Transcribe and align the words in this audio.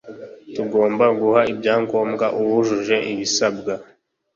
tugomba 0.55 1.05
guha 1.19 1.41
ibyangombwa 1.53 2.25
uwujuje 2.41 2.95
ibisabwa 3.11 3.73